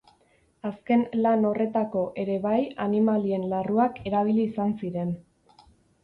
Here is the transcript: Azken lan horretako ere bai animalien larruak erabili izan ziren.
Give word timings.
Azken 0.67 1.01
lan 1.25 1.43
horretako 1.49 2.01
ere 2.23 2.37
bai 2.45 2.61
animalien 2.85 3.45
larruak 3.51 3.99
erabili 4.13 4.47
izan 4.53 4.73
ziren. 4.81 5.13